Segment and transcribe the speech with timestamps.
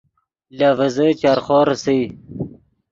[0.57, 2.01] لے ڤیزے چرخو ریسئے